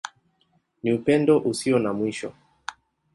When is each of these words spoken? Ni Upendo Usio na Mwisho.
Ni 0.83 0.91
Upendo 0.93 1.33
Usio 1.51 1.79
na 1.79 1.93
Mwisho. 1.93 2.33